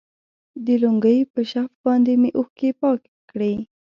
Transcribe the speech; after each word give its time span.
د 0.65 0.67
لونګۍ 0.81 1.19
په 1.33 1.41
شف 1.51 1.69
باندې 1.85 2.13
مې 2.21 2.29
اوښكې 2.39 2.69
پاكې 2.79 3.09
كړي. 3.29 3.53